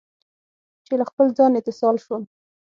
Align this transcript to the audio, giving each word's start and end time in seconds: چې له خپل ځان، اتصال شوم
چې 0.85 0.93
له 0.99 1.05
خپل 1.09 1.27
ځان، 1.37 1.51
اتصال 1.55 1.95
شوم 2.03 2.23